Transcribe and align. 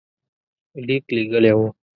لیک 0.85 1.05
لېږلی 1.15 1.51
وو. 1.57 1.67